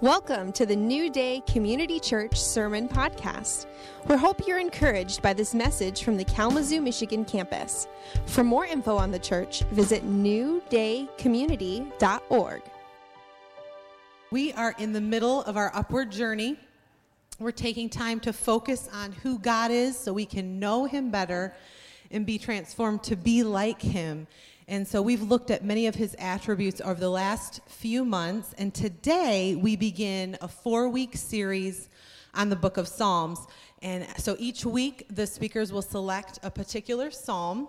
[0.00, 3.66] Welcome to the New Day Community Church Sermon Podcast.
[4.06, 7.88] We hope you're encouraged by this message from the Kalamazoo, Michigan campus.
[8.26, 12.62] For more info on the church, visit newdaycommunity.org.
[14.30, 16.56] We are in the middle of our upward journey.
[17.40, 21.56] We're taking time to focus on who God is so we can know Him better
[22.12, 24.28] and be transformed to be like Him.
[24.70, 28.54] And so we've looked at many of his attributes over the last few months.
[28.58, 31.88] And today we begin a four week series
[32.34, 33.46] on the book of Psalms.
[33.80, 37.68] And so each week the speakers will select a particular psalm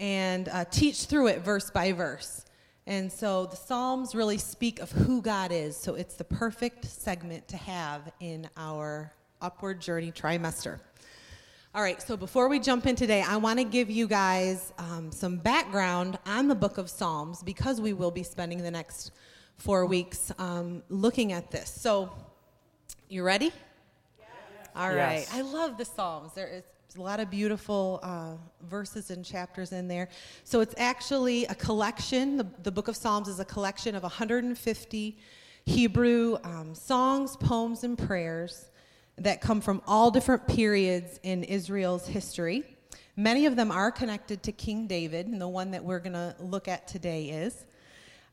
[0.00, 2.44] and uh, teach through it verse by verse.
[2.88, 5.76] And so the Psalms really speak of who God is.
[5.76, 10.80] So it's the perfect segment to have in our upward journey trimester.
[11.76, 15.10] All right, so before we jump in today, I want to give you guys um,
[15.10, 19.10] some background on the book of Psalms because we will be spending the next
[19.56, 21.68] four weeks um, looking at this.
[21.68, 22.12] So,
[23.08, 23.46] you ready?
[23.46, 24.28] Yes.
[24.76, 25.26] All right.
[25.26, 25.34] Yes.
[25.34, 26.32] I love the Psalms.
[26.32, 26.62] There is
[26.96, 30.10] a lot of beautiful uh, verses and chapters in there.
[30.44, 32.36] So, it's actually a collection.
[32.36, 35.18] The, the book of Psalms is a collection of 150
[35.66, 38.70] Hebrew um, songs, poems, and prayers
[39.16, 42.64] that come from all different periods in Israel's history.
[43.16, 46.34] Many of them are connected to King David, and the one that we're going to
[46.40, 47.64] look at today is.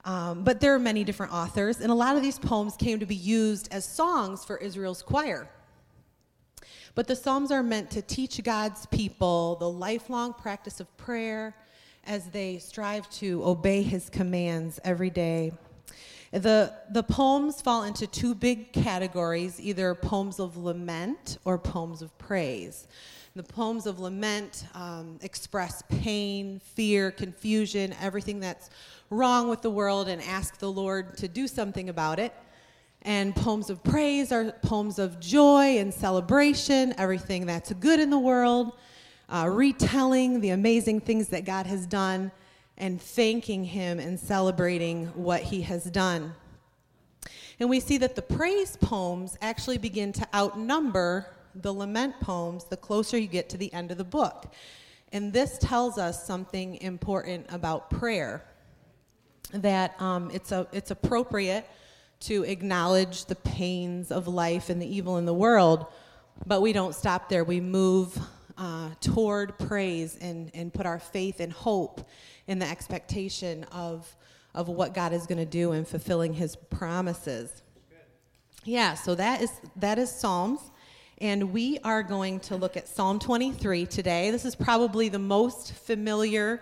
[0.05, 3.05] Um, but there are many different authors, and a lot of these poems came to
[3.05, 5.47] be used as songs for Israel's choir.
[6.95, 11.55] But the Psalms are meant to teach God's people the lifelong practice of prayer
[12.05, 15.51] as they strive to obey his commands every day
[16.31, 22.17] the, the poems fall into two big categories either poems of lament or poems of
[22.17, 22.87] praise.
[23.35, 28.69] The poems of lament um, express pain, fear, confusion, everything that's
[29.09, 32.33] wrong with the world, and ask the Lord to do something about it.
[33.03, 38.19] And poems of praise are poems of joy and celebration, everything that's good in the
[38.19, 38.73] world,
[39.27, 42.31] uh, retelling the amazing things that God has done
[42.77, 46.33] and thanking Him and celebrating what He has done.
[47.59, 52.77] And we see that the praise poems actually begin to outnumber the lament poems the
[52.77, 54.51] closer you get to the end of the book.
[55.11, 58.43] And this tells us something important about prayer
[59.53, 61.67] that um, it's, a, it's appropriate
[62.21, 65.87] to acknowledge the pains of life and the evil in the world,
[66.45, 67.43] but we don't stop there.
[67.43, 68.17] We move
[68.61, 72.07] uh, toward praise and, and put our faith and hope
[72.45, 74.15] in the expectation of,
[74.53, 77.63] of what God is going to do in fulfilling his promises.
[78.63, 80.59] Yeah, so that is that is Psalms
[81.17, 84.29] and we are going to look at Psalm 23 today.
[84.29, 86.61] This is probably the most familiar,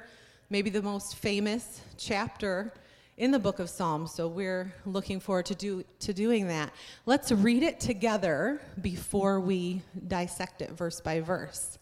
[0.50, 2.74] maybe the most famous chapter
[3.18, 4.14] in the book of Psalms.
[4.14, 6.72] So we're looking forward to do to doing that.
[7.06, 11.79] Let's read it together before we dissect it verse by verse.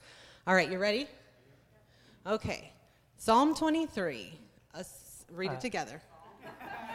[0.48, 1.08] All right, you ready?
[2.26, 2.72] Okay.
[3.18, 4.32] Psalm 23.
[5.34, 5.60] read it uh.
[5.60, 6.02] together.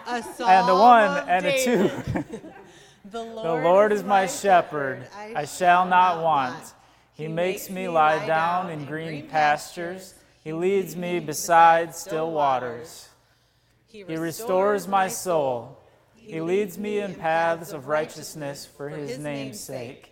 [0.07, 1.91] A psalm and a one and a two.
[3.11, 5.07] the, Lord the Lord is my shepherd.
[5.15, 6.73] I shall not want.
[7.13, 10.15] He makes me lie down in green pastures.
[10.43, 13.11] He leads me beside still waters.
[13.87, 15.79] He restores my soul.
[16.15, 20.12] He leads me in paths of righteousness for his name's sake.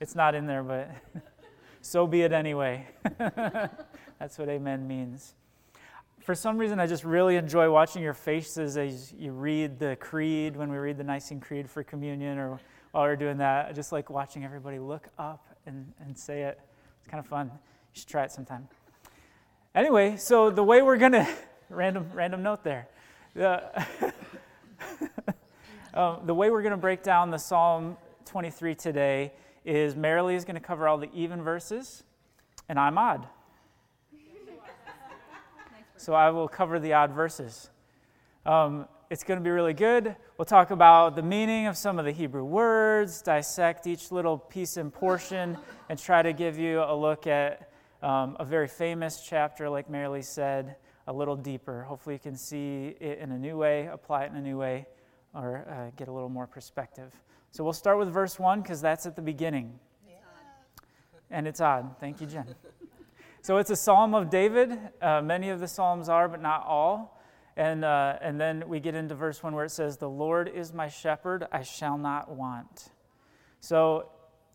[0.00, 0.90] It's not in there, but
[1.80, 2.86] so be it anyway.
[3.18, 5.34] That's what amen means.
[6.20, 10.56] For some reason, I just really enjoy watching your faces as you read the creed
[10.56, 12.58] when we read the Nicene Creed for communion or
[12.90, 13.66] while we're doing that.
[13.66, 16.60] I just like watching everybody look up and, and say it.
[16.98, 17.46] It's kind of fun.
[17.46, 18.68] You should try it sometime.
[19.74, 21.28] Anyway, so the way we're going to,
[21.70, 22.88] random, random note there.
[23.34, 23.62] The,
[25.94, 29.32] um, the way we're going to break down the Psalm 23 today
[29.66, 32.04] is Marilee is going to cover all the even verses,
[32.68, 33.26] and I'm odd.
[35.96, 37.68] So I will cover the odd verses.
[38.44, 40.14] Um, it's going to be really good.
[40.38, 44.76] We'll talk about the meaning of some of the Hebrew words, dissect each little piece
[44.76, 45.58] and portion,
[45.88, 47.70] and try to give you a look at
[48.02, 50.76] um, a very famous chapter, like Marilee said,
[51.08, 51.82] a little deeper.
[51.82, 54.86] Hopefully, you can see it in a new way, apply it in a new way.
[55.36, 57.12] or uh, get a little more perspective.
[57.56, 59.80] So we'll start with verse 1 because that's at the beginning.
[61.30, 61.96] And it's odd.
[61.98, 62.54] Thank you, Jen.
[63.40, 64.78] so it's a psalm of David.
[65.00, 67.18] Uh, many of the psalms are, but not all.
[67.56, 70.74] And, uh, and then we get into verse 1 where it says, The Lord is
[70.74, 72.90] my shepherd, I shall not want.
[73.60, 74.10] So,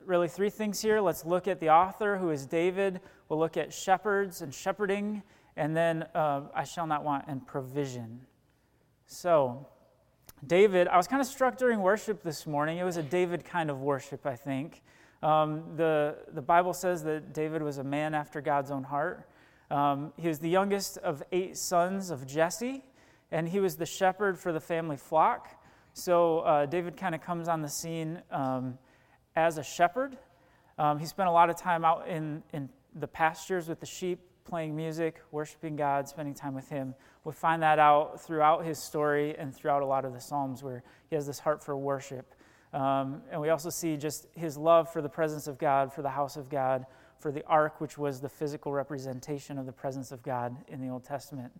[0.05, 1.01] really, three things here.
[1.01, 3.01] Let's look at the author, who is David.
[3.29, 5.23] We'll look at shepherds and shepherding,
[5.57, 8.27] and then uh, I shall not want and provision.
[9.07, 9.65] So,
[10.45, 12.79] David, I was kind of struck during worship this morning.
[12.79, 14.81] It was a David kind of worship, I think.
[15.21, 19.29] Um, the, the Bible says that David was a man after God's own heart.
[19.69, 22.83] Um, he was the youngest of eight sons of Jesse,
[23.31, 25.47] and he was the shepherd for the family flock.
[25.93, 28.79] So uh, David kind of comes on the scene um,
[29.35, 30.17] as a shepherd.
[30.79, 34.19] Um, he spent a lot of time out in, in the pastures with the sheep,
[34.43, 36.95] playing music, worshiping God, spending time with Him.
[37.23, 40.83] We find that out throughout his story and throughout a lot of the Psalms where
[41.09, 42.33] he has this heart for worship.
[42.73, 46.09] Um, and we also see just his love for the presence of God, for the
[46.09, 46.85] house of God,
[47.19, 50.89] for the ark, which was the physical representation of the presence of God in the
[50.89, 51.51] Old Testament.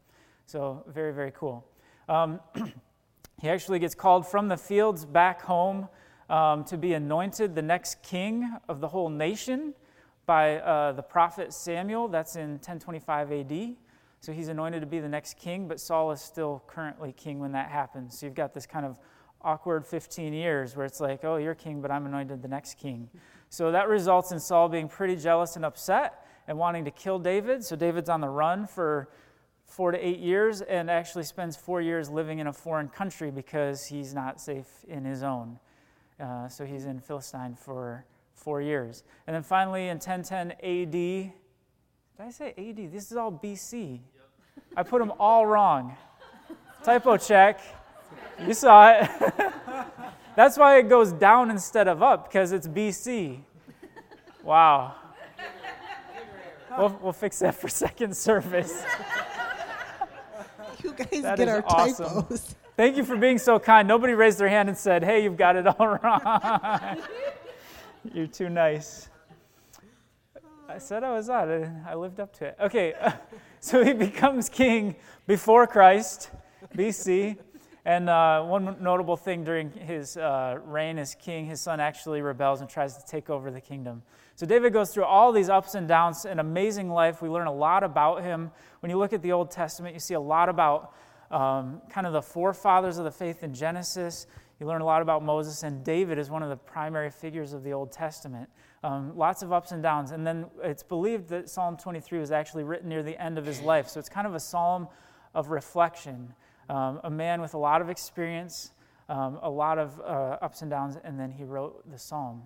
[0.48, 1.68] So, very, very cool.
[2.10, 2.40] Um,
[3.42, 5.88] he actually gets called from the fields back home
[6.30, 9.76] um, to be anointed the next king of the whole nation
[10.32, 12.08] by uh, the prophet Samuel.
[12.08, 13.76] That's in 1025 AD.
[14.22, 17.52] So he's anointed to be the next king, but Saul is still currently king when
[17.52, 18.18] that happens.
[18.18, 18.98] So you've got this kind of
[19.42, 23.10] awkward 15 years where it's like, oh, you're king, but I'm anointed the next king.
[23.50, 27.62] So that results in Saul being pretty jealous and upset and wanting to kill David.
[27.62, 29.10] So David's on the run for
[29.66, 33.84] four to eight years and actually spends four years living in a foreign country because
[33.86, 35.60] he's not safe in his own.
[36.18, 38.06] Uh, so he's in Philistine for
[38.42, 39.04] four years.
[39.28, 41.32] And then finally in 1010 AD, did
[42.20, 42.92] I say AD?
[42.92, 43.92] This is all BC.
[43.94, 44.02] Yep.
[44.76, 45.96] I put them all wrong.
[46.84, 47.62] Typo check.
[48.46, 49.10] You saw it.
[50.36, 53.42] That's why it goes down instead of up, because it's BC.
[54.44, 54.96] Wow.
[56.78, 58.84] We'll, we'll fix that for second service.
[60.84, 62.06] You guys that get our awesome.
[62.06, 62.56] typos.
[62.78, 63.88] Thank you for being so kind.
[63.88, 66.98] Nobody raised their hand and said, hey, you've got it all wrong.
[68.04, 69.10] You're too nice.
[70.68, 71.50] I said I was odd.
[71.86, 72.58] I lived up to it.
[72.60, 72.94] Okay,
[73.60, 74.96] so he becomes king
[75.28, 76.32] before Christ,
[76.76, 77.38] BC.
[77.86, 82.62] And uh, one notable thing during his uh, reign as king, his son actually rebels
[82.62, 84.02] and tries to take over the kingdom.
[84.36, 87.22] So David goes through all these ups and downs, an amazing life.
[87.22, 88.52] We learn a lot about him.
[88.80, 90.96] When you look at the Old Testament, you see a lot about
[91.30, 94.26] um, kind of the forefathers of the faith in Genesis.
[94.62, 97.64] You learn a lot about Moses, and David is one of the primary figures of
[97.64, 98.48] the Old Testament.
[98.84, 100.12] Um, lots of ups and downs.
[100.12, 103.60] And then it's believed that Psalm 23 was actually written near the end of his
[103.60, 103.90] life.
[103.90, 104.88] So it's kind of a psalm
[105.34, 106.36] of reflection
[106.70, 108.72] um, a man with a lot of experience,
[109.10, 112.44] um, a lot of uh, ups and downs, and then he wrote the psalm.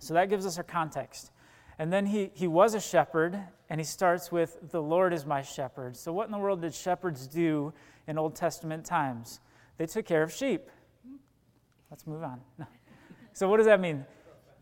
[0.00, 1.30] So that gives us our context.
[1.78, 3.38] And then he, he was a shepherd,
[3.70, 5.96] and he starts with, The Lord is my shepherd.
[5.96, 7.72] So, what in the world did shepherds do
[8.08, 9.38] in Old Testament times?
[9.78, 10.68] They took care of sheep.
[11.90, 12.40] Let's move on.
[13.32, 14.06] So, what does that mean?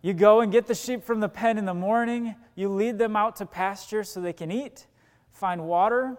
[0.03, 3.15] You go and get the sheep from the pen in the morning, you lead them
[3.15, 4.89] out to pasture so they can eat,
[5.31, 6.19] find water,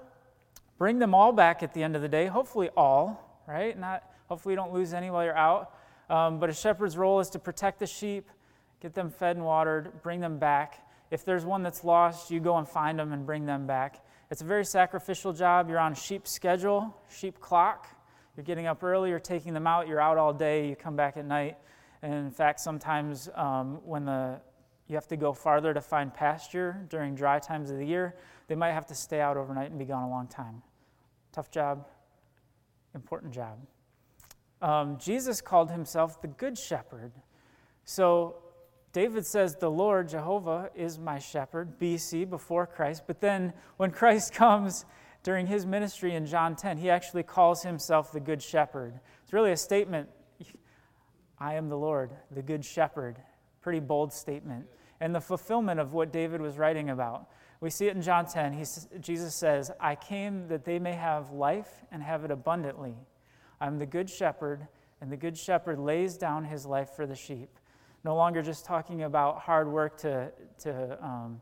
[0.78, 3.78] Bring them all back at the end of the day, hopefully all, right?
[3.78, 5.74] Not hopefully you don't lose any while you're out.
[6.10, 8.30] Um, but a shepherd's role is to protect the sheep,
[8.82, 10.86] get them fed and watered, bring them back.
[11.12, 14.04] If there's one that's lost, you go and find them and bring them back.
[14.30, 15.70] It's a very sacrificial job.
[15.70, 17.88] You're on sheep schedule, sheep clock.
[18.36, 21.18] You're getting up early, you're taking them out, you're out all day, you come back
[21.18, 21.58] at night.
[22.02, 24.40] And in fact, sometimes um, when the
[24.88, 28.16] you have to go farther to find pasture during dry times of the year,
[28.48, 30.62] they might have to stay out overnight and be gone a long time.
[31.32, 31.88] Tough job,
[32.94, 33.58] important job.
[34.62, 37.12] Um, Jesus called himself the Good Shepherd.
[37.84, 38.38] So
[38.94, 43.04] David says, The Lord, Jehovah, is my shepherd, BC, before Christ.
[43.08, 44.86] But then when Christ comes
[45.26, 49.00] during his ministry in John 10, he actually calls himself the Good Shepherd.
[49.24, 50.08] It's really a statement
[51.40, 53.18] I am the Lord, the Good Shepherd.
[53.60, 54.68] Pretty bold statement.
[55.02, 57.28] And the fulfillment of what David was writing about.
[57.60, 58.54] We see it in John 10.
[58.54, 58.66] He,
[59.00, 62.94] Jesus says, I came that they may have life and have it abundantly.
[63.60, 64.68] I'm the good shepherd,
[65.02, 67.50] and the good shepherd lays down his life for the sheep.
[68.04, 71.42] No longer just talking about hard work to, to um,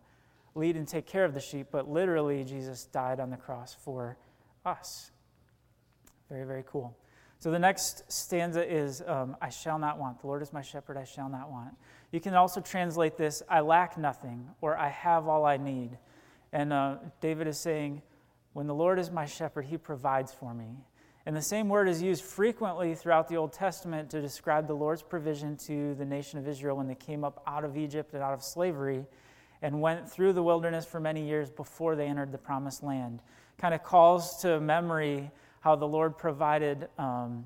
[0.56, 4.18] lead and take care of the sheep, but literally, Jesus died on the cross for
[4.66, 5.12] us.
[6.30, 6.96] Very, very cool.
[7.40, 10.22] So the next stanza is um, I shall not want.
[10.22, 11.76] The Lord is my shepherd, I shall not want.
[12.12, 15.98] You can also translate this I lack nothing, or I have all I need.
[16.54, 18.02] And uh, David is saying,
[18.54, 20.78] When the Lord is my shepherd, he provides for me.
[21.26, 25.02] And the same word is used frequently throughout the Old Testament to describe the Lord's
[25.02, 28.34] provision to the nation of Israel when they came up out of Egypt and out
[28.34, 29.06] of slavery
[29.64, 33.22] and went through the wilderness for many years before they entered the promised land.
[33.58, 37.46] Kind of calls to memory how the Lord provided um,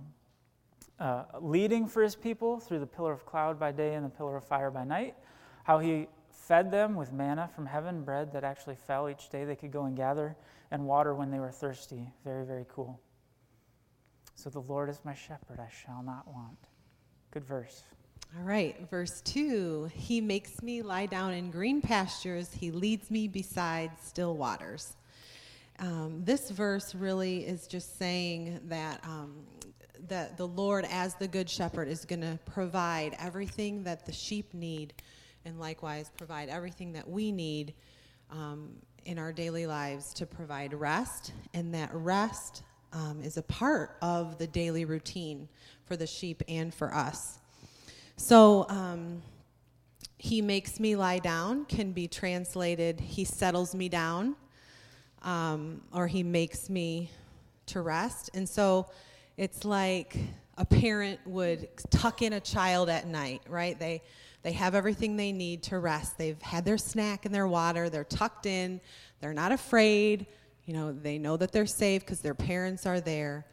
[0.99, 4.35] uh, leading for his people through the pillar of cloud by day and the pillar
[4.35, 5.13] of fire by night,
[5.63, 9.55] how he fed them with manna from heaven, bread that actually fell each day they
[9.55, 10.35] could go and gather,
[10.71, 12.09] and water when they were thirsty.
[12.23, 12.99] Very, very cool.
[14.33, 16.57] So the Lord is my shepherd, I shall not want.
[17.29, 17.83] Good verse.
[18.35, 23.27] All right, verse 2 He makes me lie down in green pastures, He leads me
[23.27, 24.95] beside still waters.
[25.79, 29.45] Um, this verse really is just saying that, um,
[30.07, 34.53] that the Lord, as the Good Shepherd, is going to provide everything that the sheep
[34.53, 34.93] need,
[35.45, 37.73] and likewise provide everything that we need
[38.29, 38.71] um,
[39.05, 41.31] in our daily lives to provide rest.
[41.53, 45.47] And that rest um, is a part of the daily routine
[45.85, 47.39] for the sheep and for us.
[48.17, 49.21] So, um,
[50.17, 54.35] he makes me lie down can be translated, he settles me down,
[55.21, 57.11] um, or he makes me
[57.67, 58.31] to rest.
[58.33, 58.87] And so
[59.37, 60.17] it's like
[60.57, 63.77] a parent would tuck in a child at night, right?
[63.77, 64.01] They,
[64.41, 66.17] they have everything they need to rest.
[66.17, 68.81] They've had their snack and their water, they're tucked in,
[69.19, 70.25] they're not afraid.
[70.65, 73.45] You know, they know that they're safe because their parents are there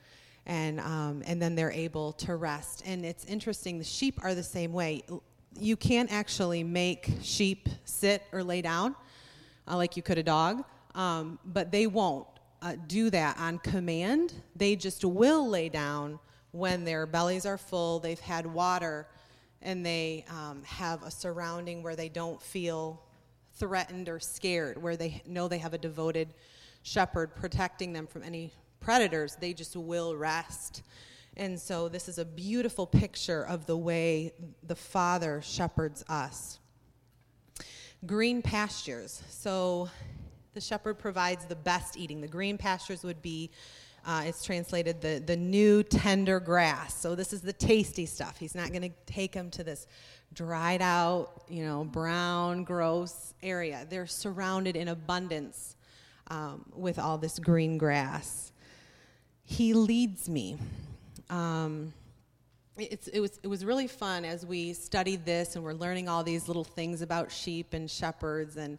[0.46, 2.82] and um, and then they're able to rest.
[2.86, 3.78] And it's interesting.
[3.78, 5.02] The sheep are the same way.
[5.58, 8.94] You can't actually make sheep sit or lay down
[9.68, 12.26] uh, like you could a dog, um, but they won't
[12.62, 14.34] uh, do that on command.
[14.56, 16.18] They just will lay down
[16.50, 17.98] when their bellies are full.
[17.98, 19.06] They've had water,
[19.62, 23.02] and they um, have a surrounding where they don't feel
[23.56, 26.34] threatened or scared, where they know they have a devoted
[26.82, 28.52] shepherd protecting them from any
[28.84, 30.82] predators, they just will rest.
[31.36, 36.58] And so, this is a beautiful picture of the way the Father shepherds us.
[38.06, 39.22] Green pastures.
[39.30, 39.88] So,
[40.52, 42.20] the shepherd provides the best eating.
[42.20, 43.50] The green pastures would be,
[44.06, 46.94] uh, it's translated the, the new tender grass.
[46.94, 48.36] So, this is the tasty stuff.
[48.38, 49.86] He's not going to take them to this
[50.34, 53.86] dried out, you know, brown, gross area.
[53.88, 55.74] They're surrounded in abundance
[56.28, 58.52] um, with all this green grass.
[59.44, 60.58] He leads me.
[61.30, 61.92] Um,
[62.76, 66.24] it, it, was, it was really fun as we studied this and we're learning all
[66.24, 68.56] these little things about sheep and shepherds.
[68.56, 68.78] And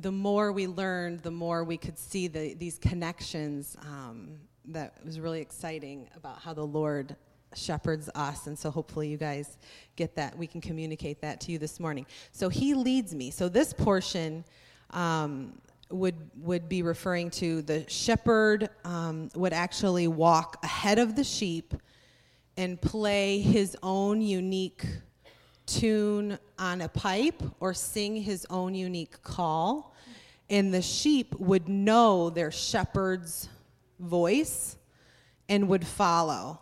[0.00, 3.76] the more we learned, the more we could see the, these connections.
[3.82, 7.16] Um, that was really exciting about how the Lord
[7.54, 8.46] shepherds us.
[8.46, 9.58] And so hopefully you guys
[9.96, 10.38] get that.
[10.38, 12.06] We can communicate that to you this morning.
[12.30, 13.30] So he leads me.
[13.30, 14.44] So this portion.
[14.90, 15.54] Um,
[15.92, 21.74] would would be referring to the shepherd um, would actually walk ahead of the sheep
[22.56, 24.84] and play his own unique
[25.66, 29.94] tune on a pipe or sing his own unique call.
[30.50, 33.48] And the sheep would know their shepherd's
[33.98, 34.76] voice
[35.48, 36.61] and would follow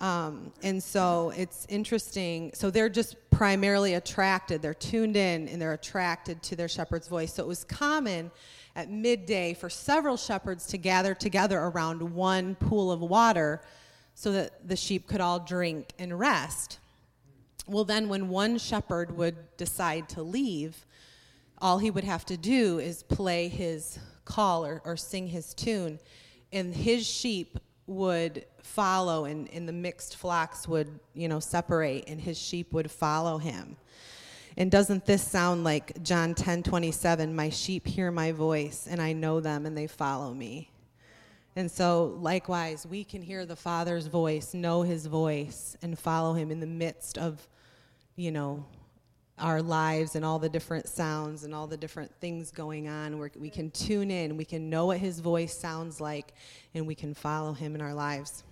[0.00, 2.50] um, and so it's interesting.
[2.54, 7.34] So they're just primarily attracted, they're tuned in and they're attracted to their shepherd's voice.
[7.34, 8.30] So it was common
[8.76, 13.62] at midday for several shepherds to gather together around one pool of water
[14.14, 16.78] so that the sheep could all drink and rest.
[17.66, 20.86] Well, then, when one shepherd would decide to leave,
[21.58, 26.00] all he would have to do is play his call or, or sing his tune,
[26.52, 27.58] and his sheep
[27.90, 32.90] would follow and, and the mixed flocks would you know separate and his sheep would
[32.90, 33.76] follow him.
[34.56, 39.12] And doesn't this sound like john 10 27 my sheep hear my voice and i
[39.12, 40.70] know them and they follow me.
[41.56, 46.50] And so likewise we can hear the father's voice know his voice and follow him
[46.50, 47.48] in the midst of
[48.14, 48.64] you know
[49.40, 53.18] our lives and all the different sounds and all the different things going on.
[53.18, 56.34] Where we can tune in, we can know what his voice sounds like,
[56.74, 58.44] and we can follow him in our lives.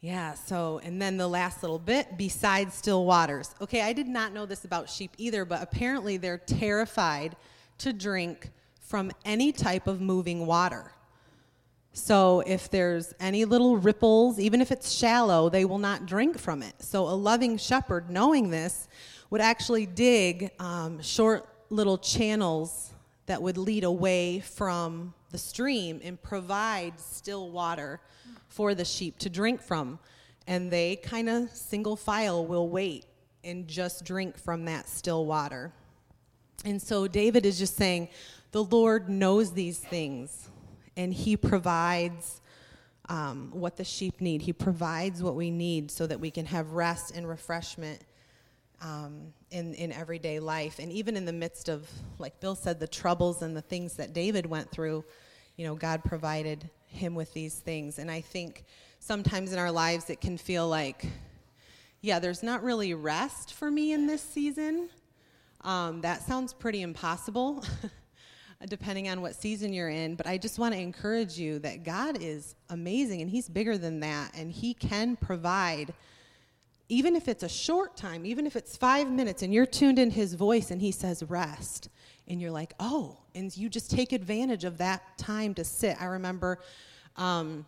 [0.00, 3.54] Yeah, so, and then the last little bit, besides still waters.
[3.60, 7.34] Okay, I did not know this about sheep either, but apparently they're terrified
[7.78, 10.92] to drink from any type of moving water.
[11.92, 16.62] So if there's any little ripples, even if it's shallow, they will not drink from
[16.62, 16.74] it.
[16.78, 18.88] So a loving shepherd, knowing this,
[19.30, 22.92] would actually dig um, short little channels
[23.26, 28.00] that would lead away from the stream and provide still water
[28.48, 29.98] for the sheep to drink from.
[30.46, 33.04] And they kind of single file will wait
[33.44, 35.72] and just drink from that still water.
[36.64, 38.08] And so David is just saying,
[38.50, 40.48] the Lord knows these things
[40.96, 42.40] and he provides
[43.10, 44.42] um, what the sheep need.
[44.42, 48.00] He provides what we need so that we can have rest and refreshment
[48.80, 50.78] um, in, in everyday life.
[50.78, 54.12] And even in the midst of, like Bill said, the troubles and the things that
[54.12, 55.04] David went through,
[55.56, 57.98] you know, God provided him with these things.
[57.98, 58.64] And I think
[59.00, 61.06] sometimes in our lives it can feel like,
[62.00, 64.88] yeah, there's not really rest for me in this season.
[65.62, 67.64] Um, that sounds pretty impossible.
[68.66, 70.16] depending on what season you're in.
[70.16, 74.00] But I just want to encourage you that God is amazing and He's bigger than
[74.00, 75.94] that, and He can provide.
[76.88, 80.10] Even if it's a short time, even if it's five minutes and you're tuned in
[80.10, 81.90] his voice and he says rest,
[82.28, 86.00] and you're like, oh, and you just take advantage of that time to sit.
[86.00, 86.58] I remember
[87.16, 87.66] um,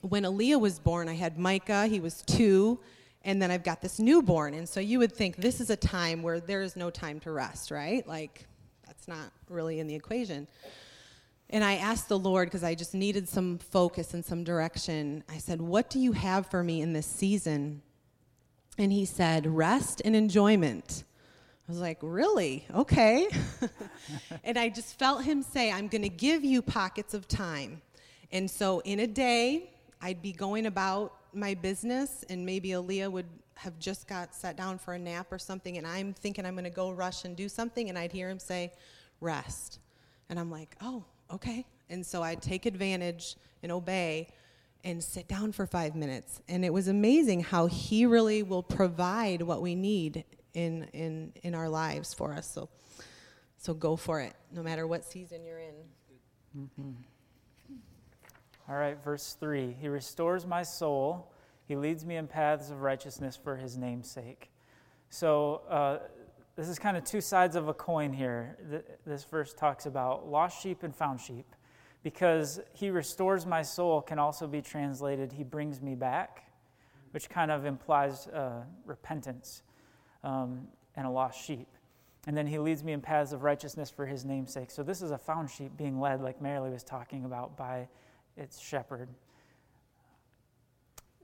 [0.00, 2.80] when Aaliyah was born, I had Micah, he was two,
[3.22, 4.54] and then I've got this newborn.
[4.54, 7.30] And so you would think this is a time where there is no time to
[7.30, 8.06] rest, right?
[8.06, 8.46] Like
[8.86, 10.46] that's not really in the equation.
[11.50, 15.24] And I asked the Lord because I just needed some focus and some direction.
[15.28, 17.82] I said, What do you have for me in this season?
[18.78, 21.04] And he said, Rest and enjoyment.
[21.68, 22.64] I was like, Really?
[22.74, 23.28] Okay.
[24.44, 27.82] and I just felt him say, I'm going to give you pockets of time.
[28.30, 29.70] And so in a day,
[30.00, 34.78] I'd be going about my business, and maybe Aaliyah would have just got sat down
[34.78, 37.48] for a nap or something, and I'm thinking I'm going to go rush and do
[37.48, 38.72] something, and I'd hear him say,
[39.20, 39.80] rest.
[40.30, 41.66] And I'm like, oh, okay.
[41.90, 44.28] And so I'd take advantage and obey
[44.84, 46.40] and sit down for five minutes.
[46.48, 51.54] And it was amazing how he really will provide what we need in, in, in
[51.54, 52.50] our lives for us.
[52.50, 52.68] So,
[53.58, 55.74] so go for it, no matter what season you're in.
[56.56, 56.90] Mm-hmm.
[58.68, 61.32] All right, verse 3 He restores my soul,
[61.66, 64.50] He leads me in paths of righteousness for His name's sake.
[65.10, 65.98] So, uh,
[66.56, 68.58] this is kind of two sides of a coin here.
[69.06, 71.46] This verse talks about lost sheep and found sheep
[72.02, 76.44] because he restores my soul can also be translated he brings me back,
[77.10, 79.62] which kind of implies uh, repentance
[80.22, 81.68] um, and a lost sheep.
[82.26, 84.70] And then he leads me in paths of righteousness for his namesake.
[84.70, 87.88] So this is a found sheep being led, like Marilee was talking about, by
[88.36, 89.08] its shepherd.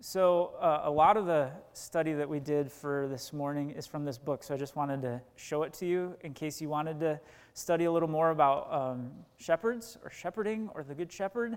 [0.00, 4.04] So, uh, a lot of the study that we did for this morning is from
[4.04, 4.42] this book.
[4.42, 7.18] So, I just wanted to show it to you in case you wanted to
[7.54, 11.56] study a little more about um, shepherds or shepherding or the Good Shepherd.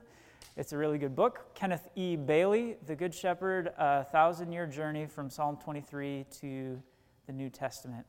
[0.56, 1.54] It's a really good book.
[1.54, 2.16] Kenneth E.
[2.16, 6.82] Bailey, The Good Shepherd, A Thousand Year Journey from Psalm 23 to
[7.26, 8.06] the New Testament.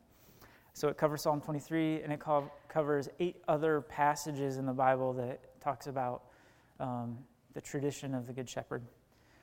[0.74, 5.12] So, it covers Psalm 23 and it co- covers eight other passages in the Bible
[5.14, 6.22] that talks about
[6.79, 7.18] um,
[7.55, 8.83] the tradition of the Good Shepherd.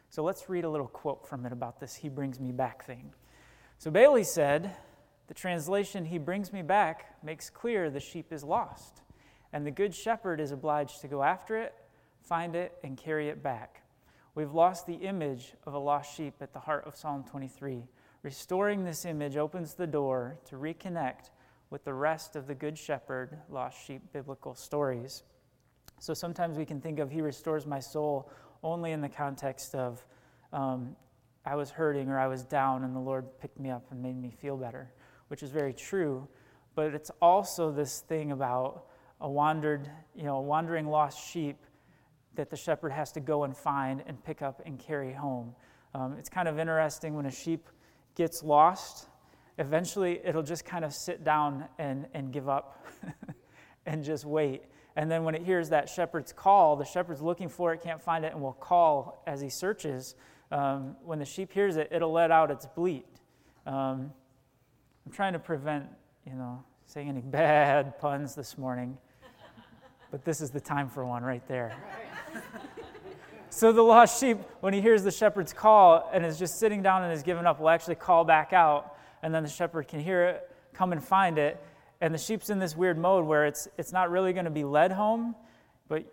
[0.10, 3.12] So let's read a little quote from it about this He brings me back thing.
[3.80, 4.74] So Bailey said,
[5.28, 9.02] The translation, He brings me back, makes clear the sheep is lost,
[9.52, 11.74] and the good shepherd is obliged to go after it,
[12.22, 13.82] find it, and carry it back.
[14.36, 17.88] We've lost the image of a lost sheep at the heart of Psalm 23.
[18.22, 21.30] Restoring this image opens the door to reconnect
[21.70, 25.24] with the rest of the Good Shepherd, lost sheep biblical stories.
[26.00, 28.30] So sometimes we can think of He restores my soul
[28.64, 30.06] only in the context of
[30.52, 30.96] um,
[31.46, 34.20] I was hurting or I was down and the Lord picked me up and made
[34.20, 34.92] me feel better,
[35.28, 36.28] which is very true.
[36.76, 38.86] But it's also this thing about
[39.22, 41.58] a wandered, you know, a wandering lost sheep
[42.36, 45.56] that the shepherd has to go and find and pick up and carry home.
[45.94, 47.70] Um, it's kind of interesting when a sheep
[48.16, 49.08] gets lost,
[49.58, 52.86] eventually it'll just kind of sit down and, and give up
[53.86, 54.64] and just wait.
[54.98, 58.24] And then when it hears that shepherd's call, the shepherd's looking for it, can't find
[58.24, 60.16] it, and will call as he searches.
[60.52, 63.08] Um, when the sheep hears it, it'll let out its bleat.
[63.66, 64.12] Um,
[65.06, 65.86] I'm trying to prevent,
[66.26, 68.98] you know, saying any bad puns this morning,
[70.12, 71.76] but this is the time for one right there.
[73.50, 77.04] so the lost sheep, when he hears the shepherd's call and is just sitting down
[77.04, 80.26] and is given up, will actually call back out, and then the shepherd can hear
[80.26, 81.64] it, come and find it,
[82.02, 84.64] and the sheep's in this weird mode where it's, it's not really going to be
[84.64, 85.36] led home,
[85.88, 86.04] but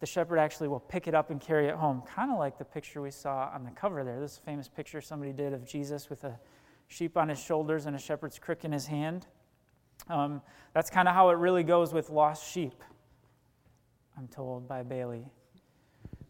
[0.00, 2.02] the shepherd actually will pick it up and carry it home.
[2.02, 4.18] Kind of like the picture we saw on the cover there.
[4.18, 6.38] This famous picture somebody did of Jesus with a
[6.92, 9.26] sheep on his shoulders and a shepherd's crook in his hand.
[10.08, 10.42] Um,
[10.74, 12.82] that's kind of how it really goes with lost sheep,
[14.16, 15.26] I'm told by Bailey.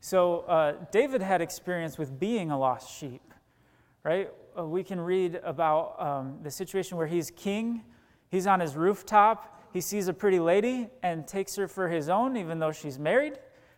[0.01, 3.23] So uh, David had experience with being a lost sheep,
[4.03, 4.31] right?
[4.59, 7.83] Uh, we can read about um, the situation where he's king
[8.33, 9.61] He's on his rooftop.
[9.75, 13.35] He sees a pretty lady and takes her for his own, even though she's married,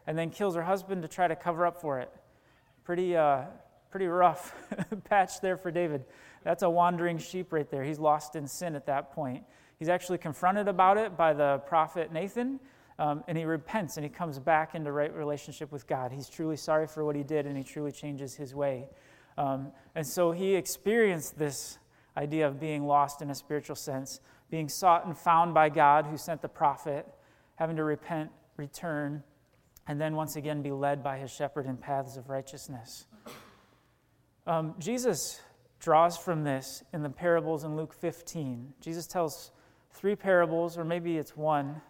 [0.06, 2.08] and then kills her husband to try to cover up for it.
[2.84, 3.46] Pretty, uh,
[3.90, 4.54] pretty rough
[5.10, 6.04] patch there for David.
[6.44, 7.82] That's a wandering sheep right there.
[7.82, 9.42] He's lost in sin at that point.
[9.78, 12.60] He's actually confronted about it by the prophet Nathan,
[12.96, 16.12] Um, and he repents and he comes back into right relationship with God.
[16.12, 18.88] He's truly sorry for what he did and he truly changes his way.
[19.36, 21.78] Um, and so he experienced this
[22.16, 26.16] idea of being lost in a spiritual sense, being sought and found by God who
[26.16, 27.04] sent the prophet,
[27.56, 29.24] having to repent, return,
[29.88, 33.06] and then once again be led by his shepherd in paths of righteousness.
[34.46, 35.40] Um, Jesus
[35.84, 38.72] draws from this in the parables in Luke 15.
[38.80, 39.50] Jesus tells
[39.92, 41.82] three parables, or maybe it's one,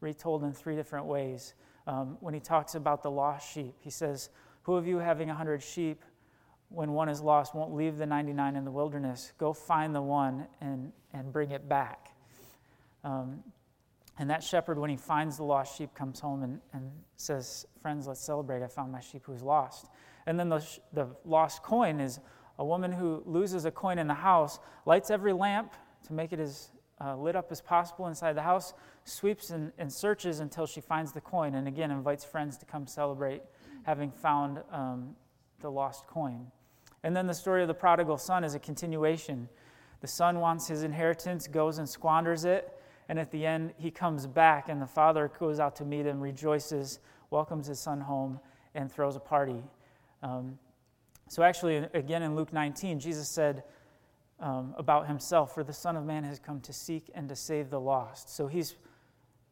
[0.00, 1.54] retold in three different ways.
[1.86, 4.28] Um, when he talks about the lost sheep, he says,
[4.64, 6.02] Who of you having a hundred sheep,
[6.68, 9.32] when one is lost, won't leave the 99 in the wilderness?
[9.38, 12.10] Go find the one and, and bring it back.
[13.04, 13.42] Um,
[14.18, 18.06] and that shepherd, when he finds the lost sheep, comes home and, and says, Friends,
[18.06, 18.62] let's celebrate.
[18.62, 19.86] I found my sheep who's lost.
[20.26, 22.20] And then the, the lost coin is
[22.60, 25.72] a woman who loses a coin in the house, lights every lamp
[26.06, 26.68] to make it as
[27.02, 31.12] uh, lit up as possible inside the house, sweeps and, and, searches until she finds
[31.12, 33.40] the coin, and again invites friends to come celebrate
[33.84, 35.16] having found um,
[35.62, 36.46] the lost coin.
[37.02, 39.48] And then the story of the prodigal son is a continuation.
[40.02, 44.26] The son wants his inheritance, goes and squanders it, and at the end he comes
[44.26, 46.98] back, and the father goes out to meet him, rejoices,
[47.30, 48.38] welcomes his son home,
[48.74, 49.62] and throws a party.
[50.22, 50.58] Um,
[51.30, 53.62] so, actually, again in Luke 19, Jesus said,
[54.40, 57.70] um, about himself, for the Son of Man has come to seek and to save
[57.70, 58.34] the lost.
[58.34, 58.74] So he's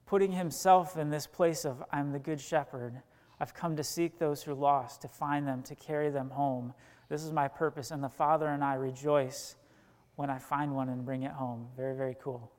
[0.05, 3.01] putting himself in this place of, I'm the good shepherd.
[3.39, 6.75] I've come to seek those who are lost, to find them, to carry them home.
[7.09, 7.93] This is my purpose.
[7.93, 9.55] And the Father and I rejoice
[10.17, 11.69] when I find one and bring it home.
[11.77, 12.51] Very, very cool.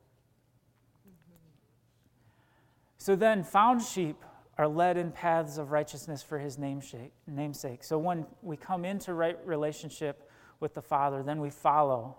[2.96, 4.24] So then, found sheep
[4.60, 7.82] are led in paths of righteousness for his namesake.
[7.82, 12.18] So when we come into right relationship with the Father, then we follow.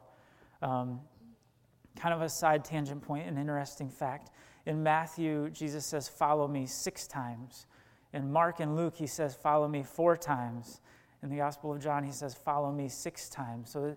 [0.64, 1.02] Um,
[1.96, 4.32] kind of a side tangent point, an interesting fact.
[4.66, 7.68] In Matthew, Jesus says, Follow me six times.
[8.12, 10.82] In Mark and Luke, he says, Follow me four times.
[11.22, 13.70] In the Gospel of John, he says, Follow me six times.
[13.70, 13.96] So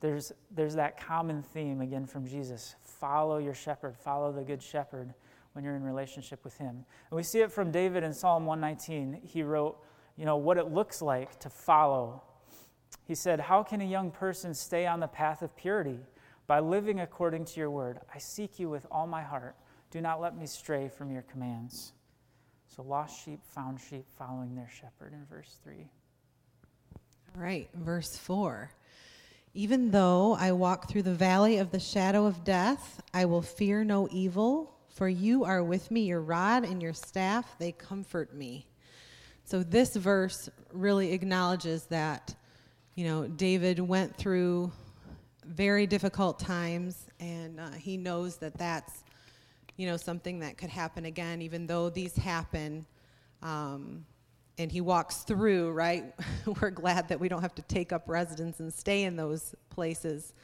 [0.00, 5.14] there's, there's that common theme again from Jesus follow your shepherd, follow the good shepherd
[5.58, 6.84] when you're in relationship with him.
[7.10, 9.20] And we see it from David in Psalm 119.
[9.24, 9.82] He wrote,
[10.16, 12.22] you know, what it looks like to follow
[13.08, 15.98] he said, How can a young person stay on the path of purity?
[16.46, 17.98] By living according to your word.
[18.14, 19.56] I seek you with all my heart.
[19.90, 21.92] Do not let me stray from your commands.
[22.68, 25.88] So, lost sheep, found sheep, following their shepherd in verse 3.
[27.34, 28.70] All right, verse 4.
[29.54, 33.84] Even though I walk through the valley of the shadow of death, I will fear
[33.84, 38.66] no evil, for you are with me, your rod and your staff, they comfort me.
[39.44, 42.34] So, this verse really acknowledges that
[42.98, 44.72] you know, David went through
[45.46, 49.04] very difficult times, and uh, he knows that that's,
[49.76, 52.84] you know, something that could happen again, even though these happen.
[53.40, 54.04] Um,
[54.58, 56.12] and he walks through, right?
[56.60, 60.34] We're glad that we don't have to take up residence and stay in those places,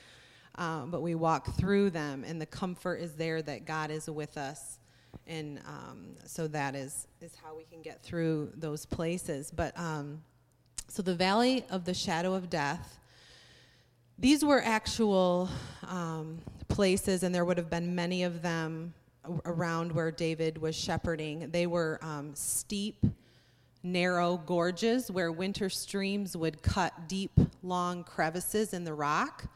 [0.56, 4.36] um, but we walk through them, and the comfort is there that God is with
[4.38, 4.78] us.
[5.26, 9.50] And um, so that is, is how we can get through those places.
[9.50, 10.22] But um,
[10.88, 12.98] so the valley of the shadow of death,
[14.18, 15.48] these were actual
[15.88, 16.38] um,
[16.68, 18.94] places, and there would have been many of them
[19.44, 21.50] around where David was shepherding.
[21.50, 23.04] They were um, steep,
[23.82, 29.46] narrow gorges where winter streams would cut deep, long crevices in the rock.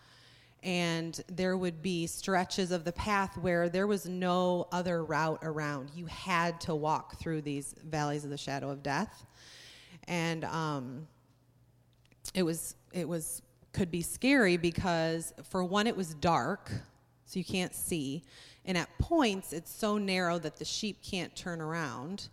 [0.69, 5.93] And there would be stretches of the path where there was no other route around.
[5.95, 9.25] You had to walk through these valleys of the shadow of death.
[10.09, 11.09] And um,
[12.35, 13.41] it was it was
[13.73, 16.71] could be scary because for one it was dark
[17.25, 18.23] so you can't see
[18.67, 22.29] and at points it's so narrow that the sheep can't turn around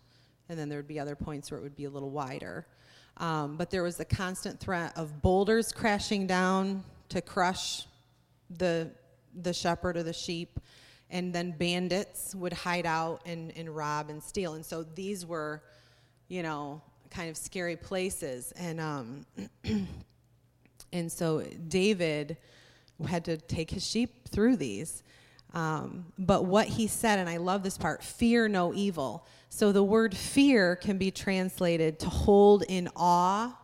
[0.48, 2.66] and then there would be other points where it would be a little wider
[3.18, 7.86] um, but there was a constant threat of boulders crashing down to crush
[8.50, 8.90] the
[9.42, 10.58] the shepherd or the sheep
[11.10, 15.62] and then bandits would hide out and, and rob and steal and so these were
[16.28, 16.80] you know
[17.10, 18.52] kind of scary places.
[18.56, 19.26] And um,
[20.92, 22.36] and so David
[23.06, 25.02] had to take his sheep through these.
[25.54, 29.26] Um, but what he said, and I love this part fear no evil.
[29.48, 33.56] So the word fear can be translated to hold in awe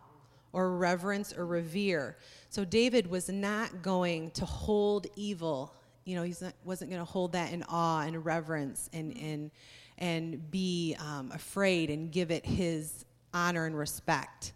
[0.51, 2.17] or reverence or revere.
[2.53, 5.73] So David was not going to hold evil.
[6.05, 9.49] You know, he wasn't going to hold that in awe and reverence and, and,
[9.97, 14.53] and be um, afraid and give it his honor and respect.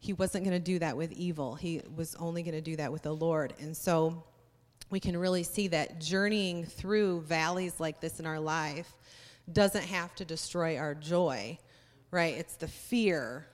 [0.00, 1.54] He wasn't going to do that with evil.
[1.54, 3.54] He was only going to do that with the Lord.
[3.58, 4.22] And so
[4.90, 8.92] we can really see that journeying through valleys like this in our life,
[9.50, 11.58] doesn't have to destroy our joy,
[12.10, 12.34] right?
[12.36, 13.46] It's the fear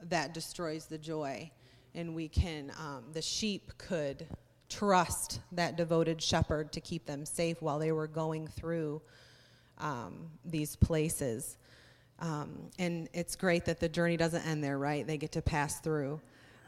[0.00, 1.50] that destroys the joy.
[1.94, 4.26] And we can, um, the sheep could
[4.68, 9.02] trust that devoted shepherd to keep them safe while they were going through
[9.78, 11.58] um, these places.
[12.20, 15.06] Um, and it's great that the journey doesn't end there, right?
[15.06, 16.20] They get to pass through.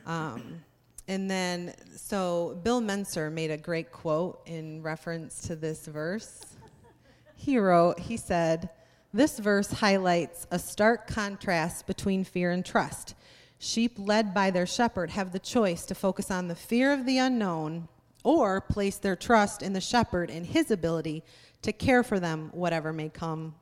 [0.04, 0.60] Um,
[1.06, 6.56] and then, so Bill Menser made a great quote in reference to this verse.
[7.36, 8.70] He wrote, he said,
[9.12, 13.14] This verse highlights a stark contrast between fear and trust.
[13.64, 17.16] Sheep led by their shepherd have the choice to focus on the fear of the
[17.16, 17.88] unknown
[18.22, 21.24] or place their trust in the shepherd and his ability
[21.62, 23.54] to care for them, whatever may come.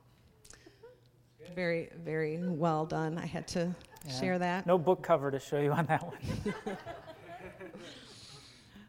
[1.55, 3.17] Very, very well done.
[3.17, 3.73] I had to
[4.05, 4.19] yeah.
[4.19, 4.67] share that.
[4.67, 6.55] No book cover to show you on that one.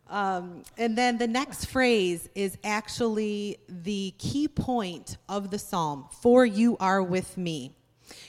[0.09, 6.45] um, and then the next phrase is actually the key point of the psalm For
[6.45, 7.77] you are with me.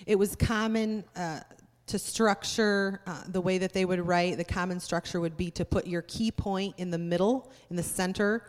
[0.06, 1.40] It was common uh,
[1.88, 5.64] to structure uh, the way that they would write, the common structure would be to
[5.64, 8.44] put your key point in the middle, in the center.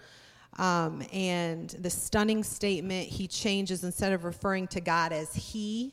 [0.59, 5.93] Um, and the stunning statement he changes instead of referring to God as He,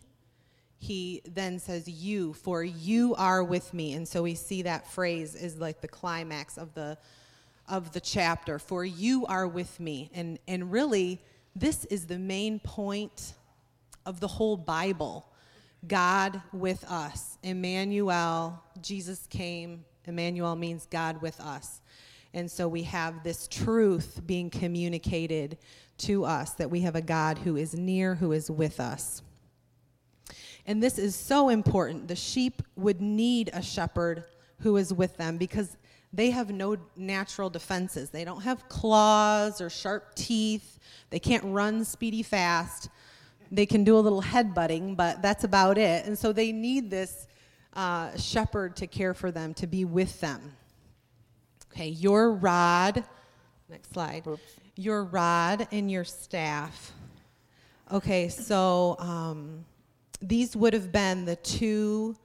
[0.77, 3.93] he then says, You, for you are with me.
[3.93, 6.97] And so we see that phrase is like the climax of the
[7.69, 10.11] of the chapter, for you are with me.
[10.13, 11.21] And and really,
[11.55, 13.33] this is the main point
[14.05, 15.25] of the whole Bible
[15.87, 17.37] God with us.
[17.43, 19.85] Emmanuel, Jesus came.
[20.05, 21.81] Emmanuel means God with us.
[22.33, 25.57] And so we have this truth being communicated
[25.99, 29.21] to us that we have a God who is near, who is with us.
[30.65, 32.07] And this is so important.
[32.07, 34.23] The sheep would need a shepherd
[34.59, 35.77] who is with them because
[36.11, 38.09] they have no natural defenses.
[38.09, 40.79] They don't have claws or sharp teeth.
[41.09, 42.89] They can't run speedy fast.
[43.53, 46.07] They can do a little headbutting, but that's about it.
[46.07, 47.27] And so they need this
[47.73, 50.53] uh, shepherd to care for them, to be with them.
[51.71, 53.03] Okay, your rod,
[53.69, 54.25] next slide.
[54.25, 54.41] Oops.
[54.75, 56.93] Your rod and your staff.
[57.91, 59.63] Okay, so um,
[60.19, 62.15] these would have been the two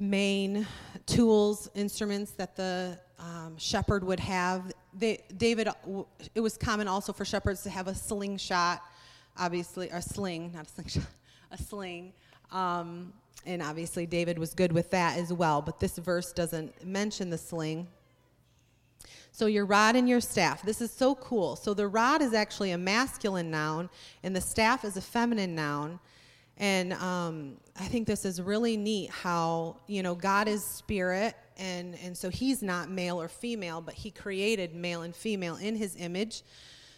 [0.00, 0.66] main
[1.06, 4.72] tools, instruments that the um, shepherd would have.
[4.92, 5.68] They, David,
[6.34, 8.82] it was common also for shepherds to have a slingshot
[9.36, 11.04] obviously, a sling, not a slingshot,
[11.50, 12.12] a sling.
[12.52, 13.12] Um,
[13.46, 15.60] and obviously, David was good with that as well.
[15.60, 17.86] But this verse doesn't mention the sling.
[19.32, 20.62] So, your rod and your staff.
[20.62, 21.56] This is so cool.
[21.56, 23.90] So, the rod is actually a masculine noun,
[24.22, 25.98] and the staff is a feminine noun.
[26.56, 31.96] And um, I think this is really neat how, you know, God is spirit, and,
[32.04, 35.96] and so he's not male or female, but he created male and female in his
[35.96, 36.42] image.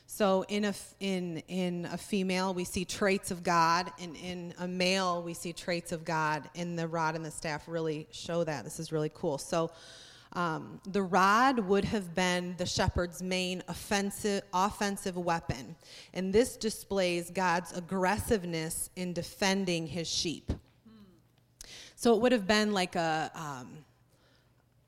[0.06, 4.68] So in a in in a female we see traits of God, and in a
[4.68, 6.48] male we see traits of God.
[6.54, 8.64] And the rod and the staff really show that.
[8.64, 9.38] This is really cool.
[9.38, 9.70] So.
[10.32, 15.76] Um, the rod would have been the shepherd's main offensive, offensive weapon.
[16.12, 20.52] And this displays God's aggressiveness in defending his sheep.
[21.94, 23.78] So it would have been like a, um,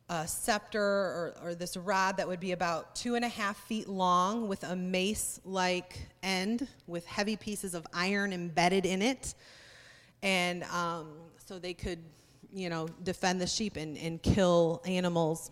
[0.08, 3.88] a scepter or, or this rod that would be about two and a half feet
[3.88, 9.34] long with a mace like end with heavy pieces of iron embedded in it.
[10.22, 11.08] And um,
[11.44, 11.98] so they could,
[12.52, 15.50] you know, defend the sheep and, and kill animals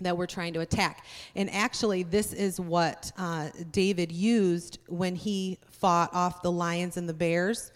[0.00, 1.06] that were trying to attack.
[1.34, 7.08] And actually, this is what uh, David used when he fought off the lions and
[7.08, 7.72] the bears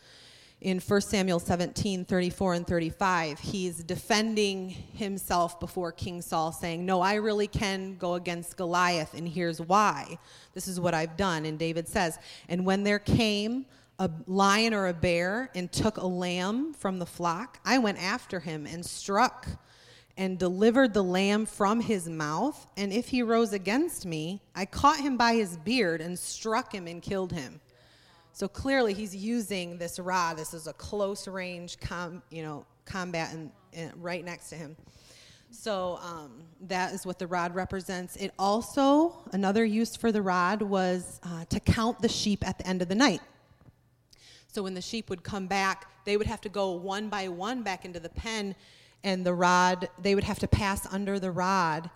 [0.60, 7.00] in 1 Samuel 17, 34 and 35, he's defending himself before King Saul, saying, No,
[7.00, 10.18] I really can go against Goliath, and here's why.
[10.52, 11.46] This is what I've done.
[11.46, 12.18] And David says,
[12.48, 13.64] And when there came
[13.98, 18.40] a lion or a bear and took a lamb from the flock, I went after
[18.40, 19.46] him and struck
[20.18, 22.66] and delivered the lamb from his mouth.
[22.76, 26.86] And if he rose against me, I caught him by his beard and struck him
[26.86, 27.60] and killed him.
[28.32, 30.36] So clearly, he's using this rod.
[30.36, 33.50] This is a close range, com, you know, combat, and,
[33.96, 34.76] right next to him.
[35.50, 38.16] So um, that is what the rod represents.
[38.16, 42.66] It also another use for the rod was uh, to count the sheep at the
[42.66, 43.20] end of the night.
[44.52, 47.62] So when the sheep would come back, they would have to go one by one
[47.62, 48.54] back into the pen,
[49.04, 51.90] and the rod they would have to pass under the rod,